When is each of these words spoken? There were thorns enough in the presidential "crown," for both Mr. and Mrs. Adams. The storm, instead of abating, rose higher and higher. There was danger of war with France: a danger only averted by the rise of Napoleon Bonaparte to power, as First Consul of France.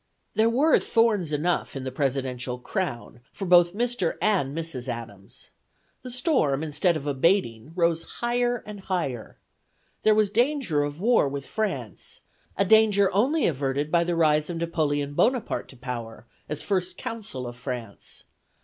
There 0.33 0.49
were 0.49 0.79
thorns 0.79 1.31
enough 1.31 1.75
in 1.75 1.83
the 1.83 1.91
presidential 1.91 2.57
"crown," 2.57 3.19
for 3.31 3.45
both 3.45 3.75
Mr. 3.75 4.17
and 4.19 4.57
Mrs. 4.57 4.87
Adams. 4.87 5.51
The 6.01 6.09
storm, 6.09 6.63
instead 6.63 6.97
of 6.97 7.05
abating, 7.05 7.71
rose 7.75 8.01
higher 8.01 8.63
and 8.65 8.79
higher. 8.79 9.37
There 10.01 10.15
was 10.15 10.31
danger 10.31 10.81
of 10.81 10.99
war 10.99 11.29
with 11.29 11.45
France: 11.45 12.21
a 12.57 12.65
danger 12.65 13.11
only 13.13 13.45
averted 13.45 13.91
by 13.91 14.03
the 14.03 14.15
rise 14.15 14.49
of 14.49 14.57
Napoleon 14.57 15.13
Bonaparte 15.13 15.67
to 15.67 15.77
power, 15.77 16.25
as 16.49 16.63
First 16.63 16.97
Consul 16.97 17.45
of 17.45 17.55
France. 17.55 18.23